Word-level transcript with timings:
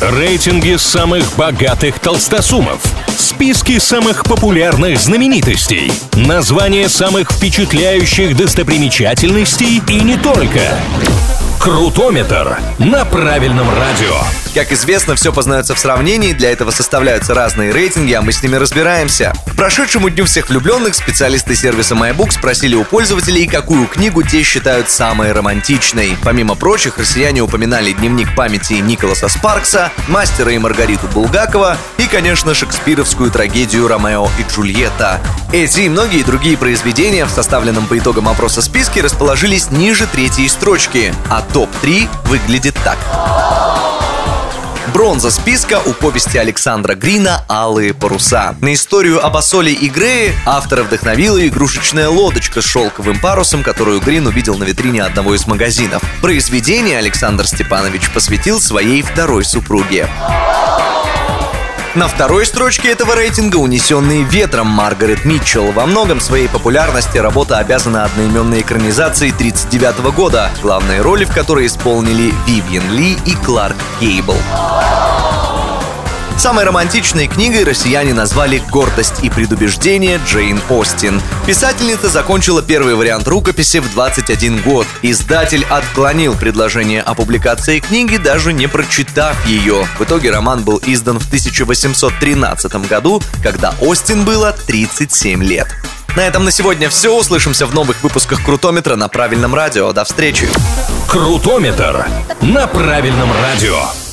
Рейтинги 0.00 0.76
самых 0.76 1.36
богатых 1.36 1.98
толстосумов. 2.00 2.82
Списки 3.16 3.78
самых 3.78 4.24
популярных 4.24 5.00
знаменитостей. 5.00 5.90
Названия 6.12 6.90
самых 6.90 7.32
впечатляющих 7.32 8.36
достопримечательностей 8.36 9.82
и 9.88 10.00
не 10.02 10.18
только. 10.18 10.60
Крутометр 11.66 12.60
на 12.78 13.04
правильном 13.04 13.68
радио. 13.68 14.14
Как 14.54 14.70
известно, 14.70 15.16
все 15.16 15.32
познается 15.32 15.74
в 15.74 15.78
сравнении, 15.80 16.32
для 16.32 16.52
этого 16.52 16.70
составляются 16.70 17.34
разные 17.34 17.72
рейтинги, 17.72 18.12
а 18.12 18.22
мы 18.22 18.30
с 18.30 18.40
ними 18.40 18.54
разбираемся. 18.54 19.34
К 19.46 19.56
прошедшему 19.56 20.08
дню 20.08 20.26
всех 20.26 20.48
влюбленных 20.48 20.94
специалисты 20.94 21.56
сервиса 21.56 21.94
MyBook 21.94 22.30
спросили 22.30 22.76
у 22.76 22.84
пользователей, 22.84 23.48
какую 23.48 23.88
книгу 23.88 24.22
те 24.22 24.44
считают 24.44 24.88
самой 24.88 25.32
романтичной. 25.32 26.16
Помимо 26.22 26.54
прочих, 26.54 26.98
россияне 26.98 27.42
упоминали 27.42 27.92
дневник 27.92 28.34
памяти 28.36 28.74
Николаса 28.74 29.28
Спаркса, 29.28 29.90
мастера 30.06 30.52
и 30.52 30.58
Маргариту 30.58 31.08
Булгакова 31.08 31.76
и, 31.98 32.06
конечно, 32.06 32.54
шекспировскую 32.54 33.32
трагедию 33.32 33.88
«Ромео 33.88 34.28
и 34.38 34.50
Джульетта». 34.50 35.20
Эти 35.52 35.80
и 35.80 35.88
многие 35.88 36.22
другие 36.22 36.56
произведения 36.56 37.24
в 37.24 37.30
составленном 37.30 37.86
по 37.86 37.98
итогам 37.98 38.28
опроса 38.28 38.62
списке 38.62 39.00
расположились 39.00 39.70
ниже 39.70 40.06
третьей 40.06 40.48
строчки, 40.48 41.14
а 41.28 41.42
топ-3 41.56 42.06
выглядит 42.26 42.76
так. 42.84 42.98
Бронза 44.92 45.30
списка 45.30 45.80
у 45.86 45.94
повести 45.94 46.36
Александра 46.36 46.94
Грина 46.94 47.46
«Алые 47.48 47.94
паруса». 47.94 48.54
На 48.60 48.74
историю 48.74 49.24
об 49.24 49.38
Асоле 49.38 49.72
и 49.72 49.88
Грее 49.88 50.34
автора 50.44 50.82
вдохновила 50.82 51.48
игрушечная 51.48 52.10
лодочка 52.10 52.60
с 52.60 52.64
шелковым 52.66 53.18
парусом, 53.20 53.62
которую 53.62 54.02
Грин 54.02 54.26
увидел 54.26 54.58
на 54.58 54.64
витрине 54.64 55.02
одного 55.02 55.34
из 55.34 55.46
магазинов. 55.46 56.02
Произведение 56.20 56.98
Александр 56.98 57.46
Степанович 57.46 58.10
посвятил 58.12 58.60
своей 58.60 59.00
второй 59.00 59.42
супруге. 59.46 60.10
На 61.96 62.08
второй 62.08 62.44
строчке 62.44 62.90
этого 62.90 63.16
рейтинга 63.16 63.56
«Унесенные 63.56 64.22
ветром» 64.22 64.66
Маргарет 64.66 65.24
Митчелл. 65.24 65.72
Во 65.72 65.86
многом 65.86 66.20
своей 66.20 66.46
популярности 66.46 67.16
работа 67.16 67.56
обязана 67.56 68.04
одноименной 68.04 68.60
экранизации 68.60 69.30
1939 69.30 70.14
года, 70.14 70.50
главные 70.60 71.00
роли 71.00 71.24
в 71.24 71.32
которой 71.32 71.64
исполнили 71.64 72.34
Вивьен 72.46 72.92
Ли 72.92 73.16
и 73.24 73.34
Кларк 73.36 73.76
Гейбл. 73.98 74.36
Самой 76.46 76.64
романтичной 76.64 77.26
книгой 77.26 77.64
россияне 77.64 78.14
назвали 78.14 78.62
«Гордость 78.70 79.24
и 79.24 79.30
предубеждение» 79.30 80.20
Джейн 80.24 80.60
Остин. 80.70 81.20
Писательница 81.44 82.08
закончила 82.08 82.62
первый 82.62 82.94
вариант 82.94 83.26
рукописи 83.26 83.78
в 83.78 83.90
21 83.90 84.62
год. 84.62 84.86
Издатель 85.02 85.66
отклонил 85.68 86.36
предложение 86.36 87.02
о 87.02 87.16
публикации 87.16 87.80
книги, 87.80 88.16
даже 88.16 88.52
не 88.52 88.68
прочитав 88.68 89.44
ее. 89.44 89.88
В 89.98 90.04
итоге 90.04 90.30
роман 90.30 90.62
был 90.62 90.80
издан 90.86 91.18
в 91.18 91.26
1813 91.26 92.88
году, 92.88 93.20
когда 93.42 93.74
Остин 93.80 94.24
было 94.24 94.52
37 94.52 95.42
лет. 95.42 95.66
На 96.14 96.20
этом 96.20 96.44
на 96.44 96.52
сегодня 96.52 96.88
все. 96.88 97.12
Услышимся 97.12 97.66
в 97.66 97.74
новых 97.74 98.04
выпусках 98.04 98.44
Крутометра 98.44 98.94
на 98.94 99.08
правильном 99.08 99.52
радио. 99.52 99.92
До 99.92 100.04
встречи. 100.04 100.48
Крутометр 101.08 102.06
на 102.40 102.68
правильном 102.68 103.32
радио. 103.32 104.05